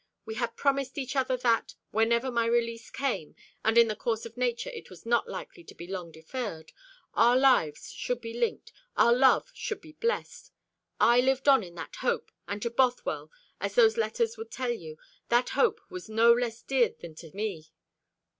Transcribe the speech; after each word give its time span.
We 0.25 0.33
had 0.33 0.55
promised 0.55 0.97
each 0.97 1.15
other 1.15 1.37
that, 1.37 1.75
whenever 1.91 2.31
my 2.31 2.47
release 2.47 2.89
came 2.89 3.35
and 3.63 3.77
in 3.77 3.87
the 3.87 3.95
course 3.95 4.25
of 4.25 4.35
nature 4.35 4.71
it 4.71 4.89
was 4.89 5.05
not 5.05 5.29
likely 5.29 5.63
to 5.65 5.75
be 5.75 5.85
long 5.85 6.11
deferred 6.11 6.71
our 7.13 7.37
lives 7.37 7.91
should 7.91 8.19
be 8.19 8.33
linked, 8.33 8.73
our 8.97 9.13
love 9.13 9.51
should 9.53 9.79
be 9.79 9.91
blest. 9.91 10.51
I 10.99 11.19
lived 11.21 11.47
on 11.47 11.61
that 11.75 11.97
hope, 11.97 12.31
and 12.47 12.63
to 12.63 12.71
Bothwell, 12.71 13.29
as 13.59 13.75
those 13.75 13.95
letters 13.95 14.37
would 14.37 14.49
tell 14.49 14.71
you, 14.71 14.97
that 15.29 15.49
hope 15.49 15.79
was 15.91 16.09
no 16.09 16.33
less 16.33 16.63
dear 16.63 16.95
than 16.99 17.13
to 17.13 17.29
me. 17.35 17.69